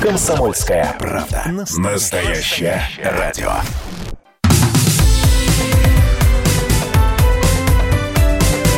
Комсомольская 0.00 0.94
правда. 0.98 1.42
Настоящее 1.76 2.80
радио. 3.02 3.50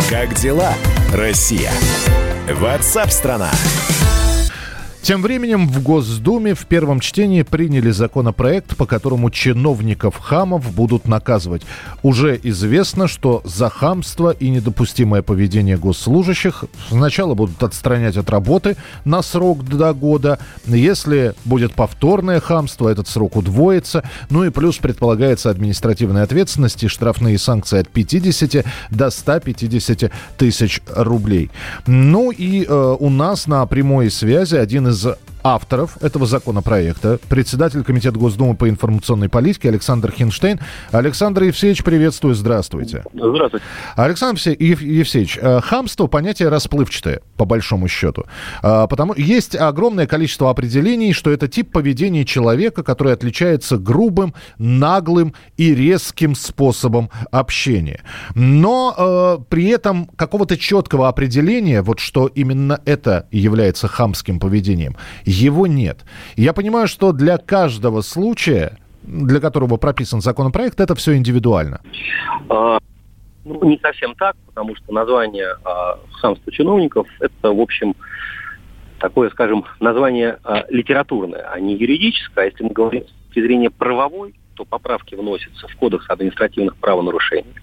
Как 0.08 0.34
дела, 0.34 0.72
Россия? 1.12 1.70
Ватсап-страна! 2.48 3.50
Тем 5.10 5.22
временем 5.22 5.66
в 5.66 5.82
Госдуме 5.82 6.54
в 6.54 6.66
первом 6.66 7.00
чтении 7.00 7.42
приняли 7.42 7.90
законопроект, 7.90 8.76
по 8.76 8.86
которому 8.86 9.28
чиновников 9.30 10.16
хамов 10.16 10.72
будут 10.72 11.08
наказывать. 11.08 11.62
Уже 12.04 12.38
известно, 12.40 13.08
что 13.08 13.42
за 13.44 13.70
хамство 13.70 14.30
и 14.30 14.48
недопустимое 14.48 15.22
поведение 15.22 15.76
госслужащих 15.76 16.62
сначала 16.90 17.34
будут 17.34 17.60
отстранять 17.60 18.16
от 18.16 18.30
работы 18.30 18.76
на 19.04 19.22
срок 19.22 19.64
до 19.64 19.92
года. 19.94 20.38
Если 20.64 21.34
будет 21.44 21.74
повторное 21.74 22.38
хамство, 22.38 22.88
этот 22.88 23.08
срок 23.08 23.34
удвоится. 23.34 24.08
Ну 24.28 24.44
и 24.44 24.50
плюс 24.50 24.76
предполагается 24.76 25.50
административная 25.50 26.22
ответственность 26.22 26.84
и 26.84 26.86
штрафные 26.86 27.36
санкции 27.36 27.80
от 27.80 27.88
50 27.88 28.64
до 28.92 29.10
150 29.10 30.12
тысяч 30.38 30.80
рублей. 30.86 31.50
Ну 31.88 32.30
и 32.30 32.64
э, 32.64 32.96
у 33.00 33.10
нас 33.10 33.48
на 33.48 33.66
прямой 33.66 34.08
связи 34.12 34.54
один 34.54 34.86
из 34.86 34.99
was 35.04 35.29
авторов 35.42 36.02
этого 36.02 36.26
законопроекта, 36.26 37.18
председатель 37.28 37.82
Комитета 37.82 38.18
Госдумы 38.18 38.56
по 38.56 38.68
информационной 38.68 39.28
политике 39.28 39.68
Александр 39.68 40.12
Хинштейн. 40.12 40.60
Александр 40.90 41.44
Евсеевич, 41.44 41.82
приветствую, 41.82 42.34
здравствуйте. 42.34 43.04
Здравствуйте. 43.12 43.64
Александр 43.96 44.40
Евсеевич, 44.40 45.38
э, 45.40 45.60
хамство 45.60 46.06
понятие 46.06 46.48
расплывчатое, 46.48 47.20
по 47.36 47.44
большому 47.44 47.88
счету. 47.88 48.24
А, 48.62 48.86
потому 48.86 49.14
есть 49.16 49.56
огромное 49.56 50.06
количество 50.06 50.50
определений, 50.50 51.12
что 51.12 51.30
это 51.30 51.48
тип 51.48 51.72
поведения 51.72 52.24
человека, 52.24 52.82
который 52.82 53.12
отличается 53.12 53.78
грубым, 53.78 54.34
наглым 54.58 55.34
и 55.56 55.74
резким 55.74 56.34
способом 56.34 57.10
общения. 57.30 58.02
Но 58.34 58.94
э, 58.96 59.38
при 59.48 59.68
этом 59.68 60.06
какого-то 60.16 60.56
четкого 60.56 61.08
определения, 61.08 61.82
вот 61.82 62.00
что 62.00 62.26
именно 62.26 62.80
это 62.84 63.26
является 63.30 63.88
хамским 63.88 64.38
поведением, 64.38 64.96
его 65.30 65.66
нет. 65.66 66.04
Я 66.36 66.52
понимаю, 66.52 66.88
что 66.88 67.12
для 67.12 67.38
каждого 67.38 68.02
случая, 68.02 68.78
для 69.02 69.40
которого 69.40 69.76
прописан 69.76 70.20
законопроект, 70.20 70.80
это 70.80 70.94
все 70.94 71.16
индивидуально. 71.16 71.80
А, 72.48 72.78
ну, 73.44 73.64
не 73.64 73.78
совсем 73.78 74.14
так, 74.14 74.36
потому 74.46 74.76
что 74.76 74.92
название 74.92 75.54
а, 75.64 75.98
хамства 76.12 76.52
чиновников 76.52 77.06
это, 77.20 77.52
в 77.52 77.60
общем, 77.60 77.94
такое, 78.98 79.30
скажем, 79.30 79.64
название 79.80 80.38
а, 80.44 80.64
литературное, 80.68 81.48
а 81.50 81.58
не 81.58 81.74
юридическое. 81.74 82.44
А 82.44 82.48
если 82.48 82.64
мы 82.64 82.70
говорим 82.70 83.04
с 83.04 83.26
точки 83.26 83.40
зрения 83.40 83.70
правовой, 83.70 84.34
то 84.54 84.64
поправки 84.64 85.14
вносятся 85.14 85.66
в 85.68 85.76
Кодекс 85.76 86.04
административных 86.08 86.76
правонарушений. 86.76 87.54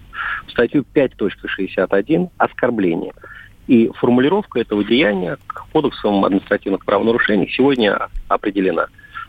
В 0.46 0.50
статью 0.50 0.84
5.61 0.94 2.30
«Оскорбление». 2.38 3.12
И 3.68 3.90
формулировка 3.94 4.60
этого 4.60 4.82
деяния 4.82 5.36
к 5.46 5.66
кодексам 5.72 6.24
административных 6.24 6.84
правонарушений 6.86 7.50
сегодня 7.50 8.08
определена. 8.26 8.86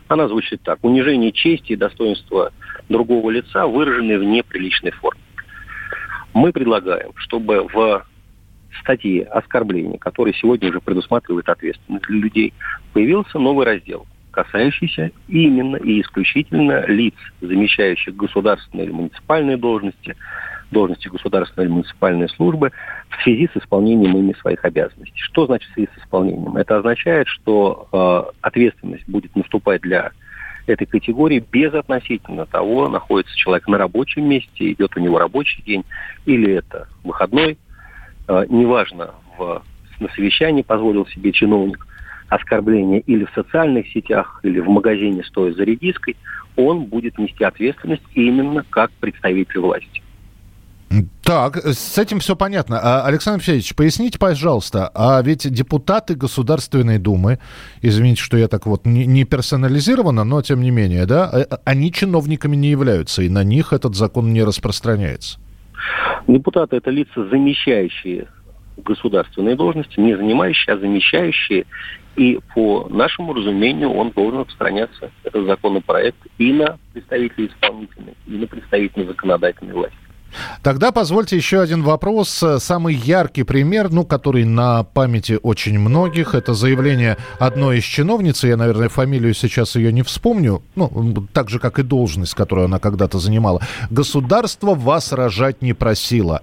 Она 0.08 0.28
звучит 0.28 0.62
так. 0.62 0.78
Унижение 0.82 1.30
чести 1.30 1.72
и 1.72 1.76
достоинства 1.76 2.50
другого 2.88 3.30
лица, 3.30 3.66
выраженные 3.66 4.18
в 4.18 4.24
неприличной 4.24 4.92
форме. 4.92 5.20
Мы 6.32 6.52
предлагаем, 6.52 7.12
чтобы 7.16 7.68
в 7.72 8.06
статье 8.80 9.24
оскорбления, 9.24 9.98
который 9.98 10.34
сегодня 10.34 10.70
уже 10.70 10.80
предусматривает 10.80 11.48
ответственность 11.48 12.06
для 12.06 12.18
людей, 12.18 12.54
появился 12.94 13.38
новый 13.38 13.66
раздел, 13.66 14.06
касающийся 14.30 15.10
именно 15.28 15.76
и 15.76 16.00
исключительно 16.00 16.86
лиц, 16.86 17.14
замещающих 17.42 18.16
государственные 18.16 18.86
или 18.86 18.92
муниципальные 18.92 19.58
должности, 19.58 20.16
должности 20.70 21.08
государственной 21.08 21.66
или 21.66 21.72
муниципальной 21.72 22.28
службы 22.28 22.72
в 23.08 23.22
связи 23.22 23.48
с 23.52 23.56
исполнением 23.56 24.16
ими 24.16 24.34
своих 24.40 24.64
обязанностей. 24.64 25.18
Что 25.20 25.46
значит 25.46 25.70
в 25.70 25.74
связи 25.74 25.88
с 25.94 26.02
исполнением? 26.02 26.56
Это 26.56 26.78
означает, 26.78 27.28
что 27.28 27.88
э, 27.92 28.32
ответственность 28.42 29.08
будет 29.08 29.34
наступать 29.36 29.82
для 29.82 30.12
этой 30.66 30.86
категории 30.86 31.44
без 31.50 31.74
относительно 31.74 32.46
того, 32.46 32.88
находится 32.88 33.36
человек 33.36 33.66
на 33.68 33.78
рабочем 33.78 34.28
месте, 34.28 34.72
идет 34.72 34.96
у 34.96 35.00
него 35.00 35.18
рабочий 35.18 35.62
день, 35.62 35.84
или 36.26 36.54
это 36.54 36.88
выходной. 37.04 37.58
Э, 38.28 38.44
неважно, 38.48 39.14
в, 39.36 39.62
на 39.98 40.08
совещании 40.10 40.62
позволил 40.62 41.06
себе 41.06 41.32
чиновник 41.32 41.86
оскорбление 42.28 43.00
или 43.00 43.24
в 43.24 43.32
социальных 43.34 43.88
сетях, 43.88 44.40
или 44.44 44.60
в 44.60 44.68
магазине, 44.68 45.24
стоя 45.24 45.52
за 45.52 45.64
редиской, 45.64 46.16
он 46.56 46.84
будет 46.84 47.18
нести 47.18 47.42
ответственность 47.44 48.04
именно 48.14 48.64
как 48.70 48.90
представитель 48.92 49.60
власти. 49.60 50.02
Так, 51.22 51.56
с 51.56 51.98
этим 51.98 52.18
все 52.18 52.34
понятно. 52.34 52.80
А, 52.82 53.06
Александр 53.06 53.36
Алексеевич, 53.36 53.76
поясните, 53.76 54.18
пожалуйста, 54.18 54.90
а 54.92 55.22
ведь 55.22 55.48
депутаты 55.48 56.16
Государственной 56.16 56.98
Думы, 56.98 57.38
извините, 57.80 58.20
что 58.20 58.36
я 58.36 58.48
так 58.48 58.66
вот 58.66 58.84
не, 58.86 59.24
персонализированно, 59.24 60.24
но 60.24 60.42
тем 60.42 60.60
не 60.60 60.72
менее, 60.72 61.06
да, 61.06 61.30
э, 61.32 61.56
они 61.64 61.92
чиновниками 61.92 62.56
не 62.56 62.70
являются, 62.70 63.22
и 63.22 63.28
на 63.28 63.44
них 63.44 63.72
этот 63.72 63.94
закон 63.94 64.32
не 64.32 64.42
распространяется. 64.42 65.38
Депутаты– 66.26 66.76
это 66.78 66.90
лица, 66.90 67.28
замещающие 67.28 68.26
государственные 68.76 69.54
должности, 69.54 70.00
не 70.00 70.16
занимающие, 70.16 70.74
а 70.74 70.78
замещающие. 70.78 71.66
И 72.16 72.40
по 72.54 72.88
нашему 72.90 73.34
разумению 73.34 73.92
он 73.92 74.10
должен 74.10 74.40
распространяться, 74.40 75.12
этот 75.22 75.46
законопроект, 75.46 76.18
и 76.38 76.52
на 76.52 76.78
представителей 76.92 77.46
исполнительной, 77.46 78.14
и 78.26 78.32
на 78.32 78.46
представителей 78.48 79.06
законодательной 79.06 79.74
власти. 79.74 80.09
Тогда 80.62 80.92
позвольте 80.92 81.36
еще 81.36 81.60
один 81.60 81.82
вопрос. 81.82 82.44
Самый 82.58 82.94
яркий 82.94 83.42
пример, 83.42 83.90
ну, 83.90 84.04
который 84.04 84.44
на 84.44 84.84
памяти 84.84 85.38
очень 85.42 85.78
многих, 85.78 86.34
это 86.34 86.54
заявление 86.54 87.16
одной 87.38 87.78
из 87.78 87.84
чиновниц, 87.84 88.44
я, 88.44 88.56
наверное, 88.56 88.88
фамилию 88.88 89.34
сейчас 89.34 89.76
ее 89.76 89.92
не 89.92 90.02
вспомню, 90.02 90.62
ну, 90.76 91.26
так 91.32 91.50
же, 91.50 91.58
как 91.58 91.78
и 91.78 91.82
должность, 91.82 92.34
которую 92.34 92.66
она 92.66 92.78
когда-то 92.78 93.18
занимала. 93.18 93.60
Государство 93.90 94.74
вас 94.74 95.12
рожать 95.12 95.62
не 95.62 95.72
просило. 95.72 96.42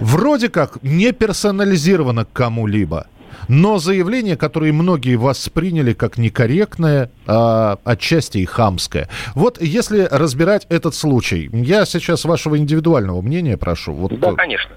Вроде 0.00 0.48
как 0.48 0.82
не 0.82 1.12
персонализировано 1.12 2.24
к 2.24 2.32
кому-либо 2.32 3.06
но 3.48 3.78
заявление, 3.78 4.36
которое 4.36 4.72
многие 4.72 5.16
восприняли 5.16 5.92
как 5.92 6.18
некорректное, 6.18 7.10
а 7.26 7.78
отчасти 7.84 8.38
и 8.38 8.44
хамское. 8.44 9.08
Вот 9.34 9.60
если 9.60 10.08
разбирать 10.10 10.66
этот 10.68 10.94
случай, 10.94 11.48
я 11.52 11.84
сейчас 11.84 12.24
вашего 12.24 12.58
индивидуального 12.58 13.20
мнения 13.20 13.56
прошу. 13.56 13.92
Вот... 13.92 14.18
Да, 14.18 14.32
конечно. 14.34 14.74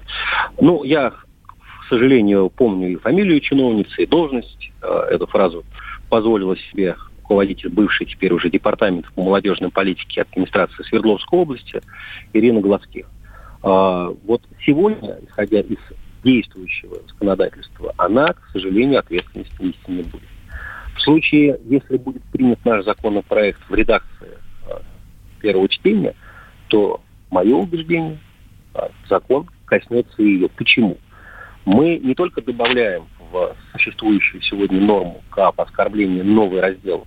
Ну, 0.60 0.84
я, 0.84 1.10
к 1.10 1.88
сожалению, 1.88 2.50
помню 2.50 2.92
и 2.92 2.96
фамилию 2.96 3.40
чиновницы, 3.40 4.02
и 4.02 4.06
должность. 4.06 4.70
Э, 4.82 5.08
эту 5.10 5.26
фразу 5.26 5.64
позволила 6.08 6.56
себе 6.56 6.96
руководитель 7.30 7.68
бывший 7.68 8.06
теперь 8.06 8.32
уже 8.32 8.50
департамент 8.50 9.06
по 9.12 9.22
молодежной 9.22 9.70
политике 9.70 10.22
администрации 10.22 10.82
Свердловской 10.82 11.38
области 11.38 11.80
Ирина 12.32 12.60
Глазких. 12.60 13.06
А, 13.62 14.12
вот 14.24 14.42
сегодня, 14.66 15.18
исходя 15.28 15.60
из 15.60 15.78
действующего 16.22 17.00
законодательства, 17.08 17.94
она, 17.96 18.32
к 18.32 18.40
сожалению, 18.52 19.00
ответственности 19.00 19.54
нести 19.62 19.90
не 19.90 20.02
будет. 20.02 20.28
В 20.96 21.00
случае, 21.02 21.58
если 21.64 21.96
будет 21.96 22.22
принят 22.24 22.64
наш 22.64 22.84
законопроект 22.84 23.60
в 23.68 23.74
редакции 23.74 24.38
а, 24.68 24.82
первого 25.40 25.68
чтения, 25.68 26.14
то 26.68 27.00
мое 27.30 27.54
убеждение, 27.54 28.18
а, 28.74 28.90
закон 29.08 29.48
коснется 29.64 30.22
ее. 30.22 30.48
Почему? 30.48 30.98
Мы 31.64 31.98
не 31.98 32.14
только 32.14 32.42
добавляем 32.42 33.06
в 33.30 33.56
существующую 33.72 34.42
сегодня 34.42 34.80
норму 34.80 35.22
КАП 35.30 35.60
оскорбление 35.60 36.24
новый 36.24 36.60
раздел, 36.60 37.06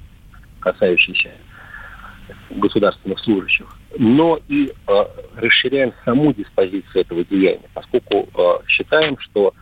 касающийся 0.59 1.32
государственных 2.49 3.20
служащих, 3.20 3.67
но 3.97 4.40
и 4.47 4.72
э, 4.72 5.05
расширяем 5.35 5.93
саму 6.05 6.34
диспозицию 6.34 7.02
этого 7.02 7.23
деяния, 7.23 7.70
поскольку 7.73 8.28
э, 8.34 8.67
считаем, 8.67 9.17
что 9.20 9.53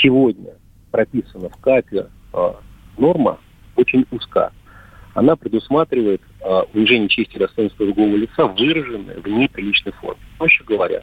сегодня 0.00 0.52
прописана 0.90 1.48
в 1.48 1.56
КАПе 1.56 2.06
э, 2.32 2.52
норма 2.98 3.38
очень 3.76 4.06
узка. 4.10 4.52
Она 5.14 5.36
предусматривает 5.36 6.22
э, 6.40 6.62
унижение 6.74 7.08
чести 7.08 7.36
и 7.36 7.38
достоинства 7.38 7.86
другого 7.86 8.14
лица, 8.16 8.46
выраженное 8.46 9.16
в 9.20 9.26
неприличной 9.26 9.92
форме. 9.92 10.20
Проще 10.38 10.62
говоря, 10.64 11.02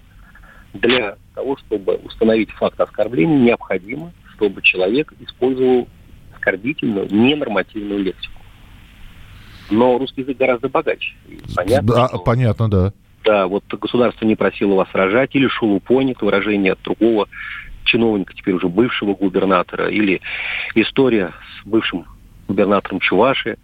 для 0.73 1.18
того, 1.35 1.57
чтобы 1.57 1.95
установить 1.95 2.51
факт 2.51 2.80
оскорбления, 2.80 3.38
необходимо, 3.38 4.12
чтобы 4.35 4.62
человек 4.62 5.13
использовал 5.19 5.88
оскорбительную, 6.33 7.07
ненормативную 7.12 8.00
лексику. 8.03 8.37
Но 9.69 9.98
русский 9.98 10.22
язык 10.22 10.38
гораздо 10.38 10.69
богаче. 10.69 11.14
понятно, 11.56 11.94
да, 11.94 12.08
что, 12.08 12.19
понятно, 12.19 12.69
да. 12.69 12.94
Да, 13.24 13.48
вот 13.48 13.64
государство 13.69 14.25
не 14.25 14.36
просило 14.36 14.75
вас 14.75 14.88
рожать, 14.94 15.36
или 15.36 15.48
шулупонь, 15.48 16.12
это 16.12 16.24
выражение 16.24 16.74
от 16.74 16.81
другого 16.81 17.28
чиновника, 17.84 18.34
теперь 18.34 18.56
уже 18.56 18.68
бывшего 18.69 19.16
губернатора, 19.16 19.90
или 19.90 20.22
история 20.75 21.34
с 21.62 21.68
бывшим 21.68 22.06
губернатором 22.48 23.00
Чуваши, 23.00 23.58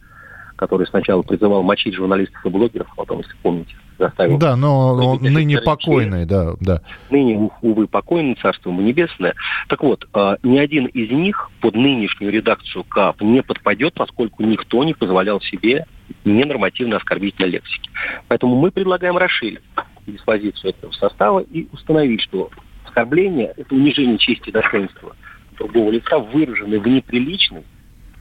который 0.55 0.87
сначала 0.87 1.21
призывал 1.21 1.63
мочить 1.63 1.93
журналистов 1.93 2.45
и 2.45 2.49
блогеров, 2.49 2.87
а 2.91 2.95
потом, 2.95 3.19
если 3.19 3.35
помните, 3.41 3.75
заставил... 3.97 4.37
Да, 4.37 4.55
но 4.55 4.93
он 4.93 5.21
ныне 5.21 5.59
покойный, 5.59 6.25
да, 6.25 6.55
да. 6.59 6.81
Ныне, 7.09 7.49
увы, 7.61 7.87
покойный, 7.87 8.37
царство 8.41 8.69
ему 8.69 8.81
небесное. 8.81 9.33
Так 9.67 9.83
вот, 9.83 10.07
а, 10.13 10.37
ни 10.43 10.57
один 10.57 10.85
из 10.87 11.09
них 11.11 11.49
под 11.61 11.75
нынешнюю 11.75 12.31
редакцию 12.31 12.83
КАП 12.83 13.21
не 13.21 13.41
подпадет, 13.41 13.93
поскольку 13.93 14.43
никто 14.43 14.83
не 14.83 14.93
позволял 14.93 15.41
себе 15.41 15.85
ненормативно 16.25 16.97
оскорбительной 16.97 17.49
лексики. 17.49 17.89
Поэтому 18.27 18.55
мы 18.55 18.71
предлагаем 18.71 19.17
расширить 19.17 19.61
диспозицию 20.07 20.71
этого 20.71 20.91
состава 20.91 21.39
и 21.39 21.67
установить, 21.71 22.21
что 22.21 22.49
оскорбление– 22.85 23.53
это 23.57 23.73
унижение 23.73 24.17
чести 24.17 24.49
и 24.49 24.51
достоинства 24.51 25.15
другого 25.57 25.91
лица, 25.91 26.19
выраженное 26.19 26.79
в 26.79 26.87
неприличной 26.87 27.63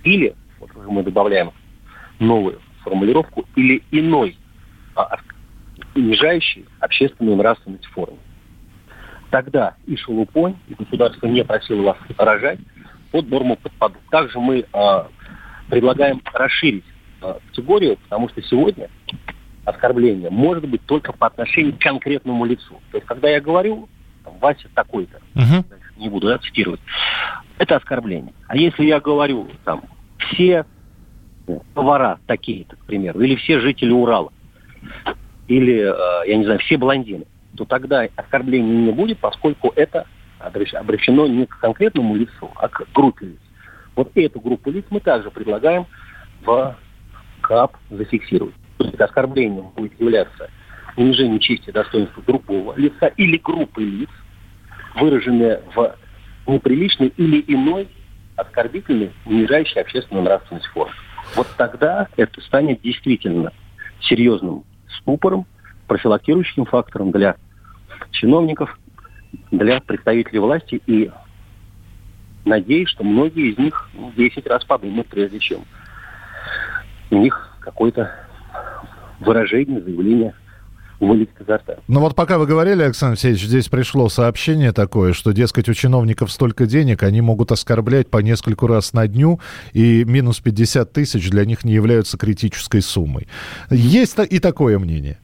или, 0.04 0.34
вот 0.58 0.70
мы 0.74 1.02
добавляем 1.02 1.52
новую 2.18 2.60
формулировку, 2.82 3.46
или 3.56 3.82
иной 3.90 4.36
а, 4.94 5.18
унижающей 5.94 6.64
общественную 6.80 7.36
нравственность 7.36 7.86
форме. 7.86 8.18
Тогда 9.30 9.76
и 9.86 9.96
шелупонь, 9.96 10.56
и 10.68 10.74
государство 10.74 11.26
не 11.26 11.44
просило 11.44 11.82
вас 11.82 11.96
рожать, 12.18 12.58
под 13.10 13.28
норму 13.28 13.56
подпадут. 13.56 14.02
Также 14.10 14.38
мы 14.40 14.64
а, 14.72 15.08
предлагаем 15.68 16.20
расширить 16.32 16.84
а, 16.84 16.91
категорию, 17.48 17.96
потому 17.96 18.28
что 18.28 18.42
сегодня 18.42 18.88
оскорбление 19.64 20.30
может 20.30 20.66
быть 20.68 20.84
только 20.86 21.12
по 21.12 21.26
отношению 21.26 21.74
к 21.74 21.78
конкретному 21.78 22.44
лицу. 22.44 22.80
То 22.90 22.98
есть, 22.98 23.06
когда 23.06 23.28
я 23.28 23.40
говорю, 23.40 23.88
там, 24.24 24.38
Вася 24.38 24.68
такой-то, 24.74 25.20
uh-huh. 25.34 25.64
не 25.96 26.08
буду 26.08 26.28
да, 26.28 26.38
цитировать, 26.38 26.80
это 27.58 27.76
оскорбление. 27.76 28.34
А 28.48 28.56
если 28.56 28.84
я 28.84 29.00
говорю, 29.00 29.48
там, 29.64 29.82
все 30.18 30.64
повара 31.74 32.18
такие-то, 32.26 32.76
к 32.76 32.84
примеру, 32.86 33.20
или 33.20 33.36
все 33.36 33.60
жители 33.60 33.90
Урала, 33.90 34.32
или, 35.48 35.80
э, 35.82 36.28
я 36.28 36.36
не 36.36 36.44
знаю, 36.44 36.60
все 36.60 36.76
блондины, 36.76 37.24
то 37.56 37.64
тогда 37.64 38.06
оскорбления 38.16 38.86
не 38.86 38.92
будет, 38.92 39.18
поскольку 39.18 39.72
это 39.76 40.06
обращено 40.38 41.26
не 41.26 41.46
к 41.46 41.58
конкретному 41.58 42.16
лицу, 42.16 42.50
а 42.56 42.68
к 42.68 42.86
группе 42.92 43.26
лиц. 43.26 43.38
Вот 43.94 44.10
эту 44.14 44.40
группу 44.40 44.70
лиц 44.70 44.84
мы 44.90 45.00
также 45.00 45.30
предлагаем 45.30 45.86
в 46.44 46.76
КАП 47.52 47.76
зафиксировать. 47.90 48.54
То 48.78 48.84
есть 48.86 48.98
оскорблением 48.98 49.68
будет 49.76 50.00
являться 50.00 50.48
унижение 50.96 51.38
чести 51.38 51.68
и 51.68 51.72
достоинства 51.72 52.22
другого 52.26 52.74
лица 52.78 53.08
или 53.08 53.36
группы 53.36 53.82
лиц, 53.82 54.08
выраженные 54.94 55.60
в 55.74 55.94
неприличной 56.46 57.08
или 57.08 57.44
иной 57.46 57.88
оскорбительной, 58.36 59.12
унижающей 59.26 59.82
общественную 59.82 60.24
нравственность 60.24 60.64
форме. 60.68 60.94
Вот 61.36 61.46
тогда 61.58 62.08
это 62.16 62.40
станет 62.40 62.80
действительно 62.80 63.52
серьезным 64.00 64.64
ступором, 65.00 65.44
профилактирующим 65.88 66.64
фактором 66.64 67.10
для 67.10 67.36
чиновников, 68.12 68.78
для 69.50 69.80
представителей 69.82 70.38
власти 70.38 70.80
и 70.86 71.10
надеюсь, 72.46 72.88
что 72.88 73.04
многие 73.04 73.50
из 73.50 73.58
них 73.58 73.90
10 74.16 74.46
раз 74.46 74.64
подумают, 74.64 75.08
прежде 75.08 75.38
чем 75.38 75.66
у 77.12 77.18
них 77.18 77.56
какое-то 77.60 78.10
выражение, 79.20 79.80
заявление 79.80 80.34
вылетит 80.98 81.40
изо 81.40 81.56
рта. 81.56 81.76
Ну 81.88 82.00
вот 82.00 82.14
пока 82.14 82.38
вы 82.38 82.46
говорили, 82.46 82.82
Александр 82.82 83.12
Алексеевич, 83.12 83.42
здесь 83.42 83.68
пришло 83.68 84.08
сообщение 84.08 84.72
такое, 84.72 85.12
что, 85.12 85.32
дескать, 85.32 85.68
у 85.68 85.74
чиновников 85.74 86.30
столько 86.30 86.66
денег, 86.66 87.02
они 87.02 87.20
могут 87.20 87.50
оскорблять 87.52 88.08
по 88.08 88.18
нескольку 88.18 88.66
раз 88.66 88.92
на 88.92 89.06
дню, 89.08 89.40
и 89.72 90.04
минус 90.04 90.40
50 90.40 90.92
тысяч 90.92 91.28
для 91.30 91.44
них 91.44 91.64
не 91.64 91.72
являются 91.72 92.16
критической 92.18 92.82
суммой. 92.82 93.26
Есть 93.70 94.18
и 94.18 94.38
такое 94.38 94.78
мнение? 94.78 95.18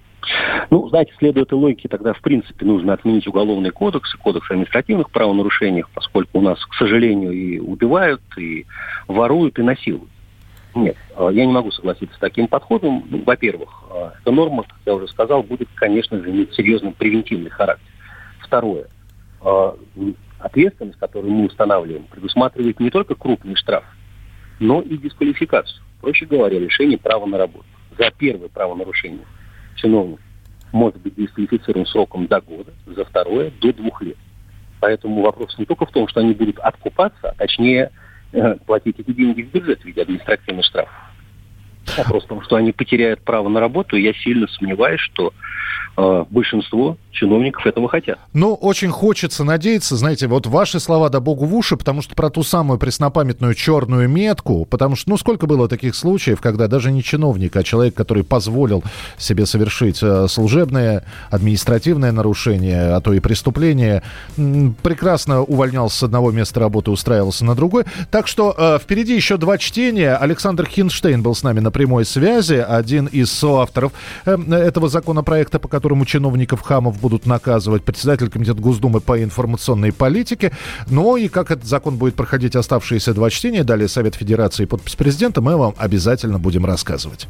Ну, 0.71 0.89
знаете, 0.89 1.13
следуя 1.19 1.45
этой 1.45 1.55
логике, 1.55 1.89
тогда, 1.89 2.13
в 2.13 2.21
принципе, 2.21 2.67
нужно 2.67 2.93
отменить 2.93 3.27
уголовный 3.27 3.71
кодекс 3.71 4.15
и 4.15 4.19
кодекс 4.19 4.51
о 4.51 4.55
административных 4.55 5.11
правонарушениях, 5.11 5.89
поскольку 5.91 6.39
у 6.39 6.43
нас, 6.43 6.63
к 6.67 6.75
сожалению, 6.75 7.33
и 7.33 7.59
убивают, 7.59 8.21
и 8.37 8.67
воруют, 9.07 9.59
и 9.59 9.63
насилуют. 9.63 10.11
Нет, 10.79 10.97
а, 11.17 11.29
я 11.31 11.45
не 11.45 11.53
могу 11.53 11.73
согласиться 11.73 12.15
с 12.15 12.21
таким 12.21 12.47
подходом. 12.47 13.05
Ну, 13.11 13.25
во-первых, 13.25 13.69
эта 14.21 14.31
норма, 14.31 14.63
как 14.63 14.79
я 14.87 14.95
уже 14.95 15.09
сказал, 15.09 15.43
будет, 15.43 15.69
конечно 15.75 16.23
же, 16.23 16.31
иметь 16.31 16.55
серьезный 16.55 16.93
превентивный 16.93 17.51
характер. 17.51 17.85
Второе, 18.39 18.87
а, 19.41 19.77
ответственность, 20.39 21.01
которую 21.01 21.33
мы 21.33 21.47
устанавливаем, 21.47 22.05
предусматривает 22.05 22.79
не 22.79 22.91
только 22.91 23.17
крупный 23.17 23.57
штраф, 23.57 23.83
но 24.61 24.81
и 24.81 24.97
дисквалификацию. 24.97 25.83
Проще 26.01 26.27
говоря, 26.27 26.61
лишение 26.61 26.97
права 26.97 27.27
на 27.27 27.39
работу. 27.39 27.67
За 27.99 28.13
первое 28.17 28.49
правонарушение 28.49 29.27
чиновник 29.75 30.21
может 30.71 31.01
быть 31.01 31.17
дисквалифицирован 31.17 31.87
сроком 31.87 32.29
до 32.29 32.41
года, 32.41 32.73
за 32.87 33.05
второе 33.05 33.51
до 33.61 33.73
двух 33.73 34.01
лет. 34.01 34.17
Поэтому 34.79 35.23
вопрос 35.23 35.59
не 35.59 35.65
только 35.65 35.87
в 35.87 35.91
том, 35.91 36.07
что 36.07 36.21
они 36.21 36.35
будут 36.35 36.61
откупаться, 36.61 37.31
а 37.31 37.35
точнее 37.35 37.87
Э, 37.87 37.91
платить 38.67 38.99
эти 38.99 39.13
деньги 39.13 39.43
в 39.43 39.51
бюджет 39.53 39.81
в 39.81 39.85
виде 39.85 40.03
административных 40.03 40.65
штрафов. 40.65 41.08
Вопрос 41.97 42.25
в 42.25 42.29
том, 42.29 42.43
что 42.43 42.57
они 42.57 42.73
потеряют 42.73 43.21
право 43.21 43.49
на 43.49 43.61
работу, 43.61 43.97
и 43.97 44.03
я 44.03 44.13
сильно 44.15 44.47
сомневаюсь, 44.49 45.01
что 45.01 45.33
э, 45.97 46.25
большинство 46.31 46.97
чиновников 47.19 47.67
этого 47.67 47.89
хотят. 47.89 48.19
Ну, 48.33 48.55
очень 48.55 48.91
хочется 48.91 49.43
надеяться, 49.43 49.97
знаете, 49.97 50.29
вот 50.29 50.47
ваши 50.47 50.79
слова 50.79 51.09
да 51.09 51.21
богу 51.21 51.47
в 51.47 51.55
уши, 51.55 51.77
потому 51.77 52.01
что 52.01 52.15
про 52.15 52.31
ту 52.31 52.43
самую 52.43 52.79
преснопамятную 52.79 53.55
черную 53.55 54.09
метку, 54.09 54.65
потому 54.65 54.95
что, 54.95 55.11
ну, 55.11 55.17
сколько 55.17 55.47
было 55.47 55.69
таких 55.69 55.97
случаев, 55.97 56.41
когда 56.41 56.69
даже 56.69 56.93
не 56.93 57.03
чиновник, 57.03 57.57
а 57.57 57.65
человек, 57.65 57.95
который 57.95 58.23
позволил 58.23 58.85
себе 59.17 59.47
совершить 59.47 59.99
э, 60.03 60.29
служебное, 60.29 61.05
административное 61.31 62.13
нарушение, 62.13 62.95
а 62.95 63.01
то 63.01 63.13
и 63.13 63.21
преступление, 63.21 64.03
прекрасно 64.83 65.43
увольнялся 65.43 65.99
с 65.99 66.03
одного 66.05 66.31
места 66.31 66.61
работы, 66.61 66.91
устраивался 66.91 67.45
на 67.45 67.55
другой. 67.55 67.85
Так 68.11 68.29
что 68.29 68.55
э, 68.57 68.79
впереди 68.81 69.17
еще 69.17 69.37
два 69.37 69.59
чтения. 69.59 70.15
Александр 70.15 70.67
Хинштейн 70.67 71.23
был 71.23 71.35
с 71.35 71.43
нами 71.43 71.61
на 71.61 71.71
прямой 71.79 72.05
связи, 72.05 72.55
один 72.55 73.07
из 73.07 73.31
соавторов 73.31 73.93
э, 74.25 74.37
этого 74.51 74.89
законопроекта, 74.89 75.61
по 75.61 75.69
которому 75.69 76.05
чиновников 76.07 76.61
хамов 76.61 77.01
будут 77.01 77.25
наказывать, 77.25 77.85
председатель 77.85 78.29
комитета 78.29 78.61
Госдумы 78.61 79.01
по 79.01 79.23
информационной 79.23 79.93
политике. 79.93 80.51
Ну 80.89 81.17
и 81.17 81.29
как 81.29 81.53
этот 81.53 81.67
закон 81.67 81.97
будет 81.97 82.17
проходить 82.17 82.57
оставшиеся 82.57 83.15
два 83.15 83.31
чтения, 83.31 83.63
далее 83.63 83.87
Совет 83.87 84.17
Федерации 84.17 84.65
и 84.65 84.67
подпись 84.67 84.97
президента, 84.97 85.41
мы 85.41 85.57
вам 85.57 85.75
обязательно 85.79 86.41
будем 86.41 86.67
рассказывать. 86.67 87.29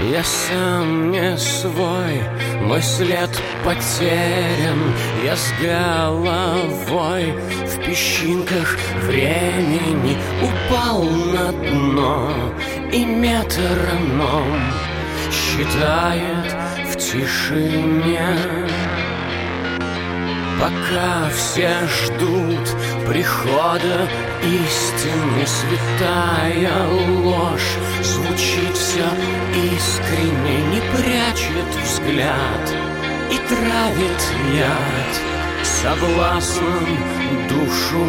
Я 0.00 0.22
сам 0.22 1.10
не 1.10 1.36
свой, 1.36 2.22
мой 2.62 2.80
след 2.82 3.30
потерян. 3.64 4.94
Я 5.24 5.34
с 5.34 5.52
головой 5.60 7.34
в 7.66 7.84
песчинках 7.84 8.78
времени 9.02 10.16
Упал 10.40 11.02
на 11.02 11.52
дно 11.52 12.32
и 12.92 13.04
метроном 13.04 14.60
Считает 15.32 16.56
в 16.92 16.96
тишине 16.96 18.36
Пока 20.60 21.30
все 21.30 21.70
ждут 21.86 22.68
прихода 23.06 24.08
истины 24.42 25.46
Святая 25.46 26.88
ложь 27.22 27.76
звучит 28.02 28.76
все 28.76 29.06
искренне 29.54 30.58
Не 30.72 30.80
прячет 30.80 31.70
взгляд 31.84 32.74
и 33.30 33.36
травит 33.48 34.22
яд. 34.54 35.14
Согласным 35.62 36.86
душу 37.48 38.04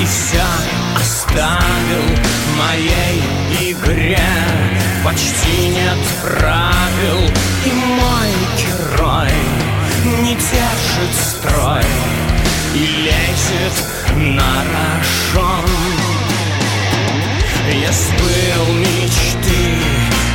И 0.00 0.04
все 0.06 0.40
оставил 0.96 2.16
в 2.16 2.58
моей 2.58 3.22
игре. 3.72 4.18
Почти 5.04 5.68
нет 5.68 5.98
правил 6.22 7.20
И 7.66 7.70
мой 7.70 8.30
герой 8.56 9.30
не 10.22 10.34
держит 10.34 11.14
строй 11.14 11.84
И 12.74 12.78
лезет 12.78 13.84
на 14.16 14.64
рожон. 14.72 15.66
Я 17.70 17.92
сбыл 17.92 18.74
мечты 18.76 19.76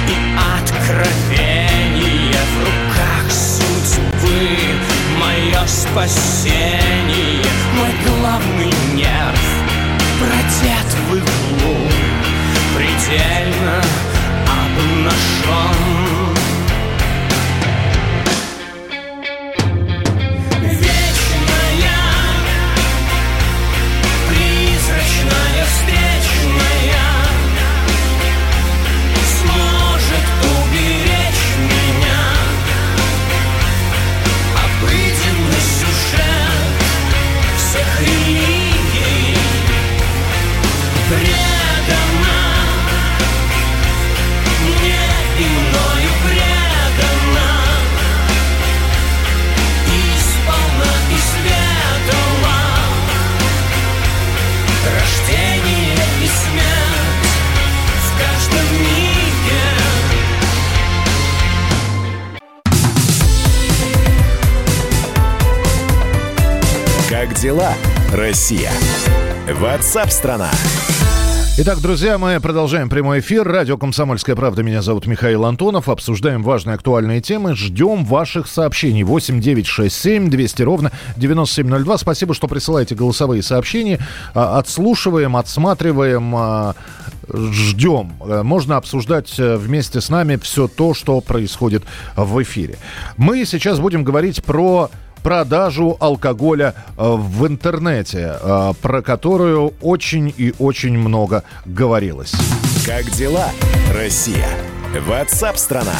и 0.07 0.15
откровения 0.60 2.39
В 2.53 2.60
руках 2.65 3.31
судьбы. 3.31 4.57
Мое 5.19 5.65
спасение 5.65 7.45
Мой 7.74 7.93
главный 8.05 8.74
нерв. 8.93 9.35
Продет 10.65 10.95
в 11.10 11.15
иглу 11.15 11.77
Предельно 12.75 13.84
обнажен 14.48 16.14
дела, 67.36 67.74
Россия? 68.12 68.72
Ватсап-страна! 69.51 70.50
Итак, 71.58 71.80
друзья, 71.80 72.18
мы 72.18 72.39
продолжаем 72.42 72.89
прямой 72.89 73.20
эфир. 73.20 73.48
Радио 73.48 73.77
«Комсомольская 73.77 74.36
правда». 74.36 74.62
Меня 74.62 74.82
зовут 74.82 75.08
Михаил 75.08 75.46
Антонов. 75.46 75.88
Обсуждаем 75.88 76.44
важные 76.44 76.75
актуальные 76.75 77.22
темы. 77.22 77.56
Ждем 77.56 78.04
ваших 78.04 78.48
сообщений. 78.48 79.04
8 79.04 79.39
9 79.39 79.65
6 79.65 79.96
7 79.96 80.30
200 80.30 80.62
ровно 80.63 80.92
9702. 81.15 81.98
Спасибо, 81.98 82.34
что 82.34 82.48
присылаете 82.48 82.96
голосовые 82.96 83.42
сообщения. 83.42 84.00
А, 84.34 84.60
отслушиваем, 84.60 85.38
отсматриваем, 85.38 86.36
а, 86.36 86.75
ждем. 87.32 88.13
Можно 88.20 88.75
обсуждать 88.77 89.34
э, 89.39 89.56
вместе 89.56 90.01
с 90.01 90.10
нами 90.10 90.36
все 90.36 90.68
то, 90.68 90.94
что 90.94 91.22
происходит 91.22 91.84
в 92.15 92.44
эфире. 92.44 92.77
Мы 93.18 93.46
сейчас 93.46 93.80
будем 93.80 94.04
говорить 94.04 94.44
про 94.44 94.92
продажу 95.25 95.98
алкоголя 96.00 96.75
э, 96.75 97.15
в 97.17 97.48
интернете, 97.48 98.38
э, 98.39 98.74
про 98.79 99.01
которую 99.01 99.74
очень 99.82 100.32
и 100.38 100.53
очень 100.60 100.96
много 101.00 101.44
говорилось. 101.65 102.34
Как 102.86 103.10
дела, 103.10 103.50
Россия? 103.91 104.48
Ватсап-страна! 105.08 105.96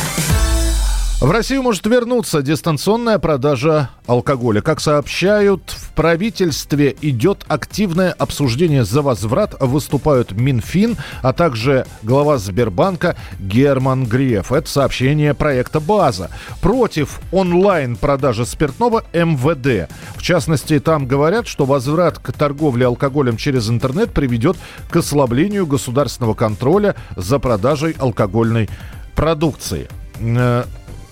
В 1.26 1.32
Россию 1.32 1.64
может 1.64 1.88
вернуться 1.88 2.44
дистанционная 2.44 3.18
продажа 3.18 3.90
алкоголя. 4.06 4.62
Как 4.62 4.80
сообщают, 4.80 5.72
в 5.72 5.92
правительстве 5.94 6.96
идет 7.02 7.46
активное 7.48 8.12
обсуждение 8.12 8.86
за 8.86 9.02
возврат. 9.02 9.56
Выступают 9.60 10.34
Минфин, 10.34 10.98
а 11.24 11.34
также 11.34 11.88
глава 12.04 12.38
Сбербанка 12.38 13.16
Герман 13.40 14.06
Греф. 14.06 14.52
Это 14.52 14.70
сообщение 14.70 15.34
проекта 15.34 15.80
«База». 15.80 16.30
Против 16.62 17.20
онлайн-продажи 17.32 18.46
спиртного 18.46 19.04
МВД. 19.12 19.90
В 20.16 20.22
частности, 20.22 20.78
там 20.78 21.08
говорят, 21.08 21.48
что 21.48 21.66
возврат 21.66 22.20
к 22.20 22.34
торговле 22.34 22.86
алкоголем 22.86 23.38
через 23.38 23.68
интернет 23.68 24.14
приведет 24.14 24.58
к 24.92 24.98
ослаблению 24.98 25.66
государственного 25.66 26.36
контроля 26.36 26.94
за 27.16 27.40
продажей 27.40 27.96
алкогольной 27.98 28.70
продукции 29.16 29.88
э, 30.20 30.66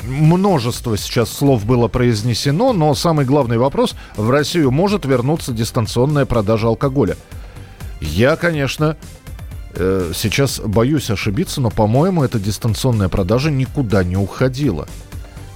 множество 0.06 0.98
сейчас 0.98 1.32
слов 1.32 1.66
было 1.66 1.88
произнесено, 1.88 2.74
но 2.74 2.94
самый 2.96 3.26
главный 3.26 3.58
вопрос, 3.58 3.96
в 4.16 4.30
Россию 4.30 4.72
может 4.72 5.06
вернуться 5.06 5.54
дистанционная 5.54 6.26
продажа 6.26 6.68
алкоголя? 6.68 7.16
Я, 8.02 8.36
конечно, 8.36 8.98
э, 9.76 10.12
сейчас 10.14 10.60
боюсь 10.60 11.10
ошибиться, 11.10 11.62
но, 11.62 11.70
по-моему, 11.70 12.24
эта 12.24 12.40
дистанционная 12.40 13.10
продажа 13.10 13.50
никуда 13.50 14.04
не 14.04 14.18
уходила. 14.18 14.88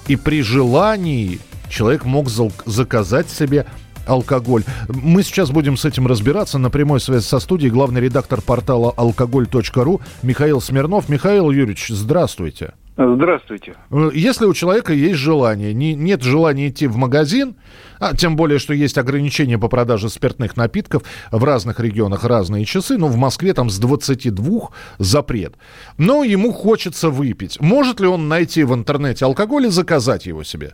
И 0.06 0.16
при 0.16 0.42
желании 0.42 1.40
человек 1.68 2.04
мог 2.04 2.28
заказать 2.30 3.28
себе 3.28 3.66
алкоголь. 4.06 4.64
Мы 4.88 5.22
сейчас 5.22 5.50
будем 5.50 5.76
с 5.76 5.84
этим 5.84 6.06
разбираться. 6.06 6.58
На 6.58 6.70
прямой 6.70 7.00
связи 7.00 7.24
со 7.24 7.38
студией 7.38 7.70
главный 7.70 8.00
редактор 8.00 8.40
портала 8.40 8.92
алкоголь.ру 8.96 10.00
Михаил 10.22 10.62
Смирнов. 10.62 11.10
Михаил 11.10 11.50
Юрьевич, 11.50 11.88
здравствуйте. 11.88 12.72
Здравствуйте. 13.00 13.76
Э, 13.92 14.10
если 14.12 14.44
у 14.44 14.52
человека 14.52 14.92
есть 14.92 15.18
желание, 15.18 15.72
не, 15.72 15.94
нет 15.94 16.22
желания 16.24 16.68
идти 16.68 16.88
в 16.88 16.96
магазин, 16.96 17.54
а 18.00 18.16
тем 18.16 18.34
более, 18.34 18.58
что 18.58 18.74
есть 18.74 18.98
ограничения 18.98 19.56
по 19.56 19.68
продаже 19.68 20.08
спиртных 20.08 20.56
напитков, 20.56 21.04
в 21.30 21.44
разных 21.44 21.78
регионах 21.78 22.24
разные 22.24 22.64
часы, 22.64 22.98
но 22.98 23.06
в 23.06 23.16
Москве 23.16 23.54
там 23.54 23.70
с 23.70 23.78
22 23.78 24.70
запрет. 24.98 25.54
Но 25.96 26.24
ему 26.24 26.52
хочется 26.52 27.10
выпить. 27.10 27.60
Может 27.60 28.00
ли 28.00 28.08
он 28.08 28.26
найти 28.26 28.64
в 28.64 28.74
интернете 28.74 29.26
алкоголь 29.26 29.66
и 29.66 29.70
заказать 29.70 30.26
его 30.26 30.42
себе? 30.42 30.72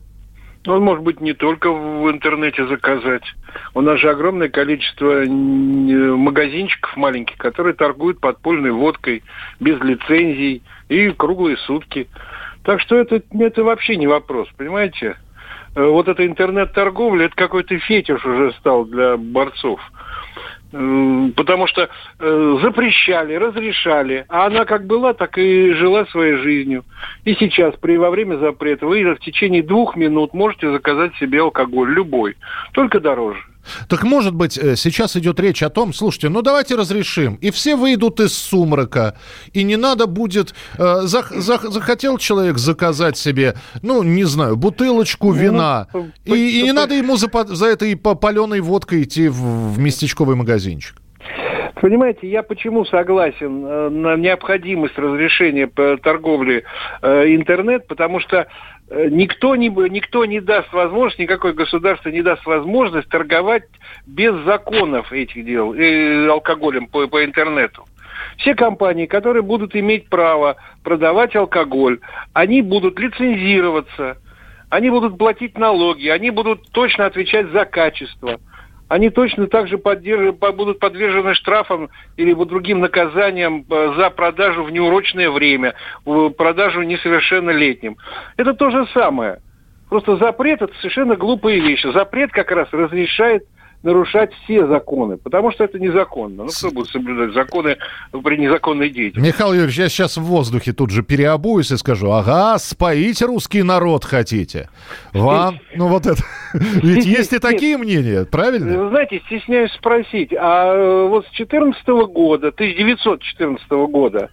Он 0.67 0.83
может 0.83 1.05
быть 1.05 1.21
не 1.21 1.35
только 1.35 1.71
в 1.71 2.11
интернете 2.11 2.67
заказать. 2.67 3.25
У 3.75 3.83
нас 3.83 4.01
же 4.01 4.09
огромное 4.09 4.49
количество 4.49 5.25
магазинчиков 5.27 6.97
маленьких, 6.97 7.37
которые 7.37 7.75
торгуют 7.75 8.19
подпольной 8.19 8.71
водкой 8.71 9.23
без 9.61 9.79
лицензий 9.81 10.63
и 10.89 11.11
круглые 11.11 11.57
сутки. 11.59 12.09
Так 12.63 12.81
что 12.81 12.97
это, 12.97 13.23
это 13.39 13.63
вообще 13.63 13.97
не 13.97 14.07
вопрос, 14.07 14.49
понимаете? 14.57 15.17
Э, 15.77 15.85
вот 15.85 16.09
эта 16.09 16.27
интернет-торговля, 16.27 17.27
это 17.27 17.37
какой-то 17.37 17.79
фетиш 17.79 18.25
уже 18.25 18.53
стал 18.53 18.85
для 18.85 19.17
борцов. 19.17 19.81
Потому 20.73 21.69
что 21.69 21.89
э, 22.19 22.59
запрещали, 22.61 23.35
разрешали, 23.35 24.25
а 24.29 24.47
она 24.47 24.65
как 24.65 24.87
была, 24.87 25.15
так 25.15 25.39
и 25.39 25.73
жила 25.73 26.05
своей 26.07 26.37
жизнью. 26.39 26.85
И 27.25 27.35
сейчас, 27.35 27.77
при 27.77 27.97
во 27.97 28.11
время 28.11 28.39
запрета, 28.39 28.87
вы 28.87 29.05
в 29.15 29.21
течение 29.21 29.63
двух 29.63 29.95
минут 29.95 30.35
можете 30.35 30.73
заказать 30.73 31.15
себе 31.17 31.43
алкоголь, 31.43 31.93
любой, 31.93 32.37
только 32.73 32.99
дороже. 32.99 33.41
Так 33.89 34.03
может 34.05 34.35
быть, 34.35 34.59
э, 34.59 34.77
сейчас 34.77 35.17
идет 35.17 35.41
речь 35.41 35.63
о 35.63 35.71
том, 35.71 35.93
слушайте, 35.93 36.29
ну 36.29 36.43
давайте 36.43 36.75
разрешим, 36.75 37.35
и 37.37 37.51
все 37.51 37.77
выйдут 37.77 38.21
из 38.21 38.37
сумрака, 38.37 39.17
и 39.53 39.63
не 39.63 39.77
надо 39.77 40.07
будет... 40.07 40.55
Э, 40.79 41.03
зах, 41.03 41.31
зах, 41.31 41.63
захотел 41.63 42.19
человек 42.19 42.59
заказать 42.59 43.17
себе, 43.17 43.55
ну, 43.83 44.03
не 44.03 44.25
знаю, 44.25 44.57
бутылочку 44.57 45.29
ну, 45.29 45.33
вина, 45.33 45.89
ну, 45.93 46.11
и, 46.25 46.61
и 46.61 46.63
не 46.63 46.73
надо 46.73 46.95
ему 46.95 47.17
за, 47.17 47.29
за 47.47 47.67
этой 47.67 47.97
паленой 47.97 48.61
водкой 48.61 49.03
идти 49.03 49.29
в, 49.29 49.75
в 49.75 49.79
местечковый 49.79 50.37
магазинчик. 50.37 50.97
Понимаете, 51.85 52.29
я 52.29 52.43
почему 52.43 52.87
согласен 52.87 53.67
э, 53.67 53.89
на 53.91 54.17
необходимость 54.17 54.97
разрешения 54.97 55.67
по 55.67 55.99
торговле 55.99 56.65
э, 57.03 57.35
интернет, 57.35 57.87
потому 57.87 58.21
что 58.21 58.47
никто 58.91 59.57
не, 59.57 59.69
никто 59.69 60.25
не 60.25 60.41
даст 60.41 60.73
возможность, 60.73 61.19
никакое 61.19 61.53
государство 61.53 62.09
не 62.11 62.23
даст 62.23 62.45
возможность 62.47 63.09
торговать 63.09 63.65
без 64.07 64.35
законов 64.45 65.13
этих 65.13 65.45
дел, 65.45 65.75
э, 65.75 66.29
алкоголем 66.29 66.87
по, 66.87 67.07
по 67.07 67.25
интернету. 67.25 67.85
Все 68.39 68.55
компании, 68.55 69.07
которые 69.07 69.43
будут 69.43 69.75
иметь 69.77 70.09
право 70.09 70.57
продавать 70.83 71.35
алкоголь, 71.37 72.01
они 72.33 72.63
будут 72.63 72.99
лицензироваться, 72.99 74.19
они 74.71 74.91
будут 74.91 75.19
платить 75.19 75.57
налоги, 75.59 76.09
они 76.09 76.31
будут 76.31 76.71
точно 76.73 77.07
отвечать 77.07 77.51
за 77.51 77.65
качество– 77.65 78.41
они 78.95 79.11
точно 79.11 79.49
так 79.49 79.67
же 79.67 79.77
будут 79.77 80.79
подвержены 80.79 81.35
штрафам 81.35 81.91
или 82.17 82.33
другим 82.33 82.79
наказаниям 82.79 83.65
э, 83.69 83.95
за 83.97 84.09
продажу 84.11 84.63
в 84.63 84.71
неурочное 84.71 85.31
время, 85.31 85.75
продажу 86.37 86.83
несовершеннолетним. 86.83 87.97
Это 88.37 88.55
то 88.55 88.71
же 88.71 88.87
самое. 88.95 89.41
Просто 89.89 90.17
запрет– 90.19 90.63
это 90.63 90.73
совершенно 90.77 91.17
глупая 91.17 91.57
вещь. 91.57 91.83
Запрет 91.83 92.31
как 92.31 92.53
раз 92.53 92.69
разрешает 92.71 93.43
нарушать 93.85 94.33
все 94.43 94.67
законы, 94.67 95.17
потому 95.19 95.53
что 95.53 95.65
это 95.65 95.79
незаконно. 95.79 96.45
Ну, 96.45 96.49
кто 96.49 96.71
будет 96.71 96.89
соблюдать 96.89 97.35
законы 97.35 97.77
при 98.11 98.37
незаконной 98.37 98.91
деятельности? 98.91 99.29
Михаил 99.29 99.53
Юрьевич, 99.53 99.79
я 99.79 99.89
сейчас 99.89 100.17
в 100.17 100.23
воздухе 100.23 100.73
тут 100.73 100.91
же 100.91 101.03
переобуюсь 101.03 101.71
и 101.71 101.77
скажу, 101.77 102.11
ага, 102.11 102.59
споить 102.59 103.21
русский 103.23 103.63
народ 103.63 104.05
хотите. 104.05 104.71
Вам, 105.13 105.61
ну 105.77 105.89
вот 105.89 106.07
это, 106.07 106.23
ведь 106.55 107.05
есть 107.05 107.33
и 107.35 107.39
такие 107.39 107.77
мнения, 107.77 108.25
правильно? 108.25 108.89
Знаете, 108.89 109.21
стесняюсь 109.27 109.73
спросить, 109.73 110.33
а 110.33 110.75
э, 110.75 111.09
вот 111.09 111.27
с 111.27 111.31
14 111.31 111.87
года, 111.87 112.49
1914 112.49 113.71
года, 113.71 114.31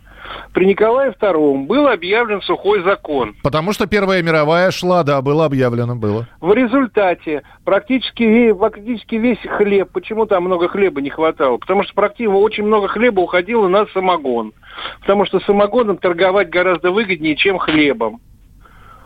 при 0.53 0.65
Николае 0.65 1.11
II 1.11 1.65
был 1.65 1.87
объявлен 1.87 2.41
сухой 2.41 2.83
закон. 2.83 3.35
Потому 3.43 3.73
что 3.73 3.87
Первая 3.87 4.21
мировая 4.21 4.71
шла, 4.71 5.03
да, 5.03 5.21
было 5.21 5.45
объявлено, 5.45 5.95
было. 5.95 6.27
В 6.39 6.53
результате 6.53 7.43
практически, 7.63 8.53
практически 8.53 9.15
весь 9.15 9.39
хлеб, 9.39 9.89
почему 9.91 10.25
там 10.25 10.43
много 10.43 10.67
хлеба 10.67 11.01
не 11.01 11.09
хватало? 11.09 11.57
Потому 11.57 11.83
что 11.83 11.93
практически 11.93 12.27
очень 12.27 12.65
много 12.65 12.87
хлеба 12.87 13.21
уходило 13.21 13.67
на 13.67 13.85
самогон. 13.87 14.53
Потому 15.01 15.25
что 15.25 15.39
самогоном 15.41 15.97
торговать 15.97 16.49
гораздо 16.49 16.91
выгоднее, 16.91 17.35
чем 17.35 17.57
хлебом. 17.57 18.19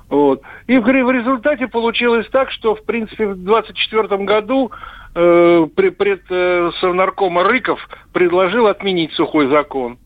Вот. 0.10 0.42
И 0.68 0.78
в, 0.78 0.84
в 0.84 1.12
результате 1.12 1.68
получилось 1.68 2.28
так, 2.32 2.52
что, 2.52 2.76
в 2.76 2.84
принципе, 2.84 3.28
в 3.28 3.44
24 3.44 4.24
году 4.24 4.72
э, 5.16 5.68
пред 5.76 6.24
э, 6.30 6.72
Совнаркома 6.80 7.44
Рыков 7.44 7.80
предложил 8.14 8.68
отменить 8.68 9.14
сухой 9.14 9.48
закон. 9.48 9.98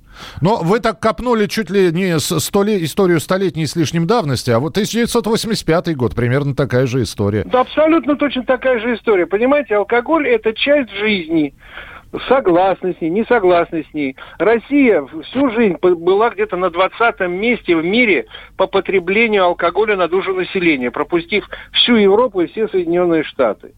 Но 0.41 0.57
вы 0.63 0.79
так 0.79 0.99
копнули 0.99 1.47
чуть 1.47 1.69
ли 1.69 1.91
не 1.91 2.19
столи, 2.19 2.83
историю 2.83 3.19
столетней 3.19 3.65
с 3.65 3.75
лишним 3.75 4.07
давности, 4.07 4.51
а 4.51 4.59
вот 4.59 4.71
1985 4.71 5.95
год, 5.95 6.15
примерно 6.15 6.55
такая 6.55 6.85
же 6.85 7.03
история. 7.03 7.43
Да, 7.45 7.61
абсолютно 7.61 8.15
точно 8.15 8.43
такая 8.43 8.79
же 8.79 8.95
история. 8.95 9.25
Понимаете, 9.25 9.75
алкоголь– 9.75 10.27
это 10.29 10.53
часть 10.53 10.91
жизни 10.91 11.53
согласны 12.27 12.95
с 12.97 13.01
ней, 13.01 13.09
не 13.09 13.23
согласны 13.25 13.85
с 13.89 13.93
ней. 13.93 14.15
Россия 14.37 15.05
всю 15.23 15.51
жизнь 15.51 15.77
была 15.81 16.29
где-то 16.31 16.57
на 16.57 16.69
20 16.69 17.19
месте 17.29 17.75
в 17.75 17.83
мире 17.83 18.25
по 18.57 18.67
потреблению 18.67 19.45
алкоголя 19.45 19.95
на 19.95 20.07
душу 20.07 20.33
населения, 20.33 20.91
пропустив 20.91 21.47
всю 21.71 21.95
Европу 21.95 22.41
и 22.41 22.47
все 22.47 22.67
Соединенные 22.67 23.23
Штаты. 23.23 23.73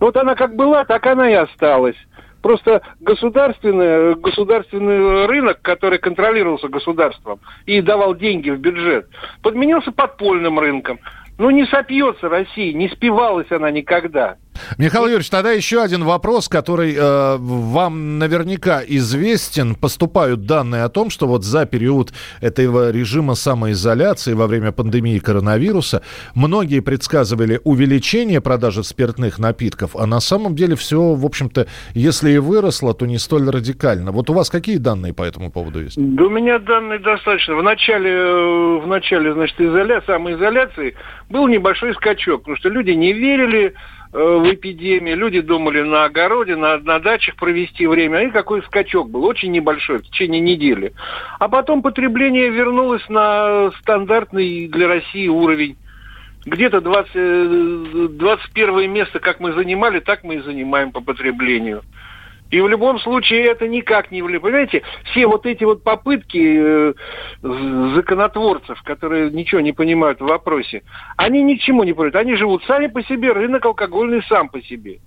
Вот 0.00 0.16
она 0.16 0.34
как 0.34 0.56
была, 0.56 0.84
так 0.84 1.06
она 1.06 1.30
и 1.30 1.34
осталась. 1.34 1.96
Просто 2.42 2.82
государственный, 3.00 4.16
государственный 4.16 5.26
рынок, 5.26 5.62
который 5.62 5.98
контролировался 5.98 6.68
государством 6.68 7.38
и 7.66 7.80
давал 7.80 8.16
деньги 8.16 8.50
в 8.50 8.58
бюджет, 8.58 9.08
подменился 9.42 9.92
подпольным 9.92 10.58
рынком. 10.58 10.98
Ну, 11.38 11.50
не 11.50 11.64
сопьется 11.66 12.28
Россия, 12.28 12.72
не 12.72 12.88
спивалась 12.88 13.50
она 13.50 13.70
никогда. 13.70 14.36
Михаил 14.78 15.04
Юрьевич, 15.04 15.30
тогда 15.30 15.52
еще 15.52 15.82
один 15.82 16.04
вопрос, 16.04 16.48
который 16.48 16.94
э, 16.94 17.36
вам 17.38 18.18
наверняка 18.18 18.82
известен. 18.86 19.74
Поступают 19.74 20.46
данные 20.46 20.84
о 20.84 20.88
том, 20.88 21.10
что 21.10 21.26
вот 21.26 21.44
за 21.44 21.66
период 21.66 22.12
этого 22.40 22.90
режима 22.90 23.34
самоизоляции 23.34 24.34
во 24.34 24.46
время 24.46 24.72
пандемии 24.72 25.18
коронавируса 25.18 26.02
многие 26.34 26.80
предсказывали 26.80 27.60
увеличение 27.64 28.40
продажи 28.40 28.84
спиртных 28.84 29.38
напитков, 29.38 29.96
а 29.96 30.06
на 30.06 30.20
самом 30.20 30.54
деле 30.54 30.76
все, 30.76 31.14
в 31.14 31.24
общем-то, 31.24 31.66
если 31.94 32.30
и 32.32 32.38
выросло, 32.38 32.94
то 32.94 33.06
не 33.06 33.18
столь 33.18 33.48
радикально. 33.50 34.12
Вот 34.12 34.30
у 34.30 34.32
вас 34.32 34.50
какие 34.50 34.76
данные 34.76 35.12
по 35.12 35.22
этому 35.22 35.50
поводу 35.50 35.82
есть? 35.82 35.96
Да 35.96 36.24
у 36.24 36.30
меня 36.30 36.58
данные 36.58 36.98
достаточно. 36.98 37.56
В 37.56 37.62
начале, 37.62 38.10
э, 38.10 38.80
в 38.82 38.86
начале 38.86 39.32
значит, 39.32 39.60
изоля... 39.60 40.02
самоизоляции 40.06 40.94
был 41.30 41.48
небольшой 41.48 41.94
скачок, 41.94 42.42
потому 42.42 42.56
что 42.56 42.68
люди 42.68 42.90
не 42.90 43.12
верили 43.12 43.74
в 44.12 44.54
эпидемии, 44.54 45.14
люди 45.14 45.40
думали 45.40 45.80
на 45.80 46.04
огороде, 46.04 46.54
на, 46.54 46.76
на 46.78 46.98
дачах 46.98 47.36
провести 47.36 47.86
время, 47.86 48.24
и 48.24 48.30
какой 48.30 48.62
скачок 48.62 49.08
был, 49.10 49.24
очень 49.24 49.50
небольшой, 49.50 49.98
в 49.98 50.02
течение 50.02 50.40
недели. 50.40 50.92
А 51.38 51.48
потом 51.48 51.80
потребление 51.80 52.50
вернулось 52.50 53.08
на 53.08 53.70
стандартный 53.80 54.68
для 54.68 54.86
России 54.86 55.28
уровень. 55.28 55.76
Где-то 56.44 56.80
20, 56.82 58.16
21 58.18 58.78
э, 58.78 58.86
место, 58.86 59.18
как 59.18 59.40
мы 59.40 59.52
занимали, 59.52 60.00
так 60.00 60.24
мы 60.24 60.36
и 60.36 60.40
занимаем 60.40 60.92
по 60.92 61.00
потреблению. 61.00 61.82
И 62.52 62.60
в 62.60 62.68
любом 62.68 63.00
случае 63.00 63.46
это 63.46 63.66
никак 63.66 64.10
не 64.10 64.20
влияет. 64.20 64.42
Понимаете, 64.42 64.82
все 65.04 65.26
вот 65.26 65.46
эти 65.46 65.64
вот 65.64 65.82
попытки 65.82 66.58
э, 66.60 66.94
законотворцев, 67.40 68.82
которые 68.82 69.30
ничего 69.30 69.62
не 69.62 69.72
понимают 69.72 70.20
в 70.20 70.26
вопросе, 70.26 70.82
они 71.16 71.42
ничему 71.42 71.82
не 71.82 71.94
приводят. 71.94 72.16
Они 72.16 72.34
живут 72.34 72.62
сами 72.64 72.88
по 72.88 73.02
себе, 73.04 73.32
рынок 73.32 73.64
алкогольный 73.64 74.22
сам 74.24 74.50
по 74.50 74.60
себе. 74.60 74.98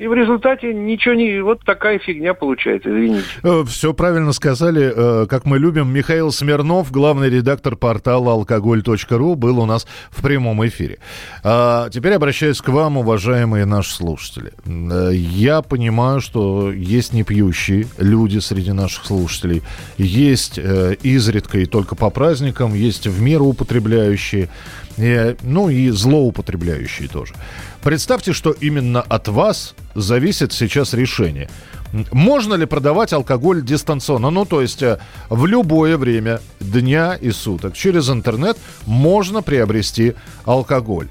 И 0.00 0.06
в 0.06 0.14
результате 0.14 0.72
ничего 0.72 1.14
не... 1.14 1.42
Вот 1.42 1.62
такая 1.62 1.98
фигня 1.98 2.32
получается, 2.32 2.88
извините. 2.88 3.26
Э, 3.42 3.64
Все 3.68 3.92
правильно 3.92 4.32
сказали. 4.32 4.90
Э, 4.96 5.26
как 5.26 5.44
мы 5.44 5.58
любим, 5.58 5.92
Михаил 5.92 6.32
Смирнов, 6.32 6.90
главный 6.90 7.28
редактор 7.28 7.76
портала 7.76 8.32
алкоголь.ру, 8.32 9.34
был 9.34 9.60
у 9.60 9.66
нас 9.66 9.86
в 10.10 10.22
прямом 10.22 10.66
эфире. 10.66 11.00
А 11.44 11.90
теперь 11.90 12.14
обращаюсь 12.14 12.62
к 12.62 12.68
вам, 12.70 12.96
уважаемые 12.96 13.66
наши 13.66 13.92
слушатели. 13.92 14.52
Э, 14.64 15.10
я 15.14 15.60
понимаю, 15.60 16.22
что 16.22 16.72
есть 16.72 17.12
непьющие 17.12 17.86
люди 17.98 18.38
среди 18.38 18.72
наших 18.72 19.04
слушателей. 19.04 19.62
Есть 19.98 20.58
изредка 20.58 21.58
и 21.58 21.66
только 21.66 21.94
по 21.94 22.08
праздникам, 22.08 22.72
есть 22.72 23.06
в 23.06 23.20
меру 23.20 23.44
употребляющие, 23.44 24.48
ну 24.96 25.68
и 25.68 25.90
злоупотребляющие 25.90 27.08
тоже. 27.08 27.34
Представьте, 27.82 28.32
что 28.32 28.50
именно 28.50 29.00
от 29.00 29.28
вас 29.28 29.74
зависит 29.94 30.52
сейчас 30.52 30.92
решение. 30.94 31.48
Можно 32.12 32.54
ли 32.54 32.66
продавать 32.66 33.12
алкоголь 33.12 33.64
дистанционно? 33.64 34.30
Ну, 34.30 34.44
то 34.44 34.60
есть 34.60 34.82
э, 34.82 34.98
в 35.28 35.46
любое 35.46 35.96
время 35.96 36.40
дня 36.60 37.14
и 37.14 37.32
суток 37.32 37.74
через 37.74 38.08
интернет 38.10 38.56
можно 38.86 39.42
приобрести 39.42 40.14
алкоголь. 40.44 41.08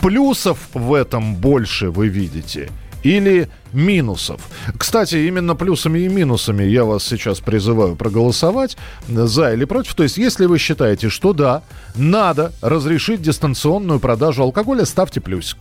Плюсов 0.00 0.58
в 0.72 0.94
этом 0.94 1.36
больше 1.36 1.90
вы 1.90 2.08
видите 2.08 2.70
или 3.02 3.48
минусов. 3.72 4.40
Кстати, 4.76 5.16
именно 5.16 5.54
плюсами 5.54 6.00
и 6.00 6.08
минусами 6.08 6.64
я 6.64 6.84
вас 6.84 7.04
сейчас 7.04 7.40
призываю 7.40 7.96
проголосовать 7.96 8.76
за 9.08 9.52
или 9.52 9.64
против. 9.64 9.94
То 9.94 10.02
есть, 10.02 10.18
если 10.18 10.46
вы 10.46 10.58
считаете, 10.58 11.08
что 11.08 11.32
да, 11.32 11.62
надо 11.94 12.52
разрешить 12.60 13.22
дистанционную 13.22 14.00
продажу 14.00 14.42
алкоголя, 14.42 14.84
ставьте 14.84 15.20
плюсик. 15.20 15.58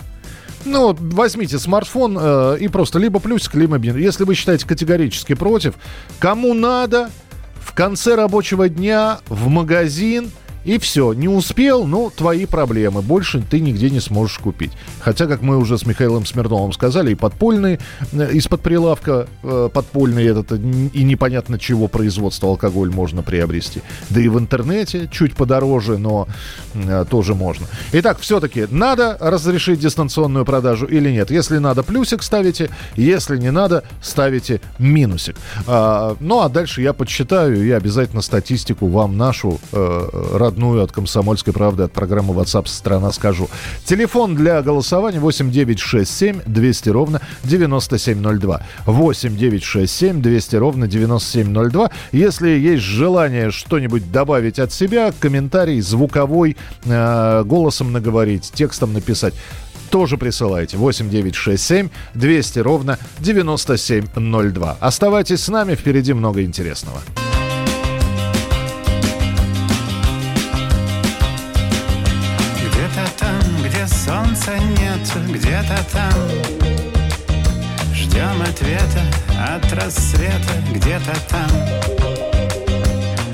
Ну, 0.63 0.95
возьмите 0.99 1.57
смартфон 1.57 2.17
э, 2.19 2.57
и 2.59 2.67
просто 2.67 2.99
либо 2.99 3.19
плюсик, 3.19 3.55
либо 3.55 3.77
минус. 3.77 3.99
Если 3.99 4.25
вы 4.25 4.35
считаете 4.35 4.67
категорически 4.67 5.33
против, 5.33 5.73
кому 6.19 6.53
надо, 6.53 7.09
в 7.59 7.73
конце 7.73 8.15
рабочего 8.15 8.69
дня 8.69 9.19
в 9.27 9.47
магазин– 9.47 10.29
и 10.63 10.77
все, 10.77 11.13
не 11.13 11.27
успел, 11.27 11.85
ну, 11.85 12.11
твои 12.15 12.45
проблемы. 12.45 13.01
Больше 13.01 13.41
ты 13.41 13.59
нигде 13.59 13.89
не 13.89 13.99
сможешь 13.99 14.37
купить. 14.37 14.71
Хотя, 14.99 15.27
как 15.27 15.41
мы 15.41 15.57
уже 15.57 15.77
с 15.77 15.85
Михаилом 15.85 16.25
Смирновым 16.25 16.73
сказали, 16.73 17.11
и 17.11 17.15
подпольный, 17.15 17.79
э, 18.11 18.31
из-под 18.33 18.61
прилавка 18.61 19.27
э, 19.43 19.69
подпольный 19.73 20.25
этот, 20.25 20.51
и 20.51 21.03
непонятно 21.03 21.57
чего 21.57 21.87
производства 21.87 22.49
алкоголь 22.49 22.91
можно 22.91 23.23
приобрести. 23.23 23.81
Да 24.09 24.21
и 24.21 24.27
в 24.27 24.37
интернете 24.37 25.09
чуть 25.11 25.35
подороже, 25.35 25.97
но 25.97 26.27
э, 26.73 27.05
тоже 27.09 27.35
можно. 27.35 27.67
Итак, 27.93 28.19
все-таки 28.19 28.67
надо 28.69 29.17
разрешить 29.19 29.79
дистанционную 29.79 30.45
продажу 30.45 30.85
или 30.85 31.09
нет? 31.09 31.31
Если 31.31 31.57
надо, 31.57 31.83
плюсик 31.83 32.23
ставите, 32.23 32.69
если 32.95 33.37
не 33.37 33.51
надо, 33.51 33.83
ставите 34.01 34.61
минусик. 34.79 35.35
А, 35.67 36.15
ну, 36.19 36.41
а 36.41 36.49
дальше 36.49 36.81
я 36.81 36.93
подсчитаю 36.93 37.65
и 37.65 37.71
обязательно 37.71 38.21
статистику 38.21 38.87
вам 38.87 39.17
нашу 39.17 39.59
э, 39.71 40.09
родную 40.51 40.83
от 40.83 40.91
«Комсомольской 40.91 41.53
правды», 41.53 41.83
от 41.83 41.93
программы 41.93 42.33
WhatsApp 42.33 42.67
«Страна» 42.67 43.11
скажу. 43.11 43.49
Телефон 43.85 44.35
для 44.35 44.61
голосования 44.61 45.19
8967 45.19 46.41
200 46.45 46.89
ровно 46.89 47.21
9702. 47.43 48.61
8967 48.85 50.21
200 50.21 50.55
ровно 50.57 50.87
9702. 50.87 51.91
Если 52.11 52.49
есть 52.49 52.83
желание 52.83 53.51
что-нибудь 53.51 54.11
добавить 54.11 54.59
от 54.59 54.73
себя, 54.73 55.13
комментарий 55.17 55.79
звуковой, 55.79 56.57
э, 56.85 57.43
голосом 57.45 57.93
наговорить, 57.93 58.51
текстом 58.53 58.93
написать, 58.93 59.33
тоже 59.89 60.17
присылайте. 60.17 60.77
8967 60.77 61.89
200 62.13 62.59
ровно 62.59 62.97
9702. 63.19 64.77
Оставайтесь 64.79 65.43
с 65.43 65.47
нами, 65.47 65.75
впереди 65.75 66.13
много 66.13 66.43
интересного. 66.43 66.99
Нет 75.01 75.29
где-то 75.29 75.83
там. 75.91 76.13
Ждем 77.93 78.41
ответа 78.41 79.01
от 79.55 79.73
рассвета. 79.73 80.53
Где-то 80.73 81.13
там. 81.29 81.49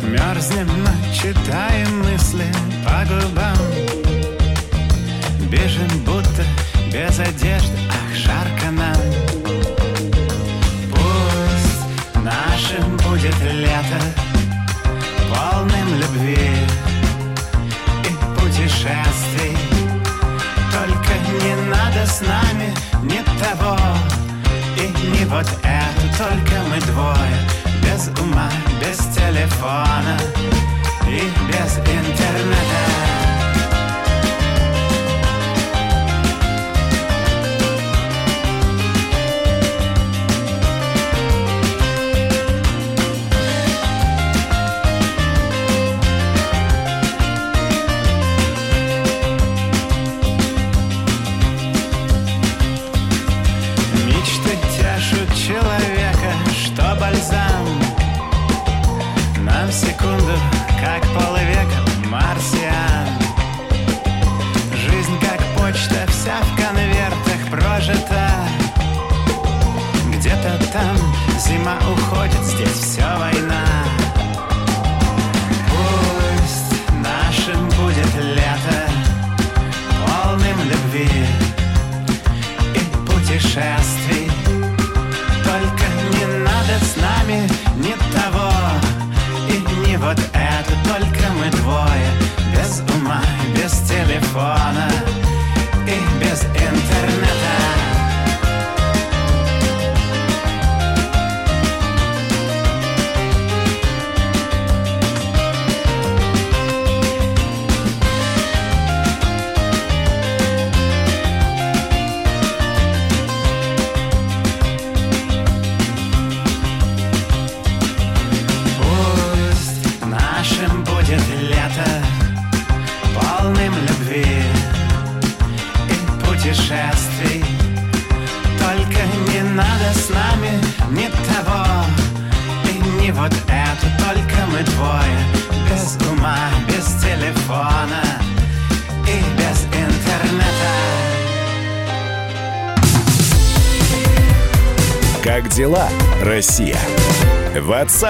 Мерзнем, 0.03 0.69
но 0.83 0.91
читаем 1.13 1.99
мысли 1.99 2.45
по 2.85 3.05
губам. 3.05 3.57
Бежим 5.49 5.89
будто 6.05 6.43
без 6.91 7.19
одежды, 7.19 7.77
ах, 7.89 8.15
жарко 8.15 8.71
нам. 8.71 8.95
Пусть 10.91 12.23
нашим 12.23 12.97
будет 12.97 13.35
лето 13.41 14.01
Полным 15.29 15.99
любви 15.99 16.51
и 18.03 18.39
путешествий 18.39 19.66
не 21.43 21.55
надо 21.69 22.05
с 22.05 22.21
нами 22.21 22.73
ни 23.03 23.21
того 23.41 23.77
И 24.77 24.87
не 25.07 25.25
вот 25.25 25.47
это, 25.63 26.17
только 26.17 26.55
мы 26.69 26.79
двое 26.81 27.37
без 27.81 28.07
ума, 28.21 28.49
без 28.79 28.97
телефона 29.15 30.17
и 31.07 31.21
без 31.47 31.77
интернета. 31.77 32.96
Зима 71.57 71.77
уходит, 71.91 72.43
здесь 72.43 72.69
все 72.69 73.01
война 73.17 73.36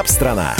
Ватсап-страна! 0.07 0.56